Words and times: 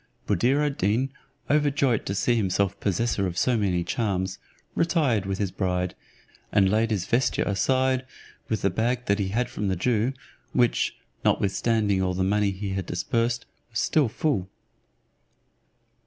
Buddir 0.25 0.63
ad 0.65 0.79
Deen, 0.79 1.11
overjoyed 1.47 2.07
to 2.07 2.15
see 2.15 2.35
himself 2.35 2.79
possessor 2.79 3.27
of 3.27 3.37
so 3.37 3.55
many 3.55 3.83
charms, 3.83 4.39
retired 4.73 5.27
with 5.27 5.37
his 5.37 5.51
bride, 5.51 5.93
and 6.51 6.71
laid 6.71 6.89
his 6.89 7.05
vesture 7.05 7.43
aside, 7.43 8.03
with 8.49 8.63
the 8.63 8.71
bag 8.71 9.05
that 9.05 9.19
he 9.19 9.27
had 9.27 9.47
from 9.47 9.67
the 9.67 9.75
Jew; 9.75 10.13
which, 10.53 10.95
notwithstanding 11.23 12.01
all 12.01 12.15
the 12.15 12.23
money 12.23 12.49
he 12.49 12.69
had 12.69 12.87
dispersed, 12.87 13.45
was 13.69 13.77
still 13.79 14.09
full. 14.09 14.49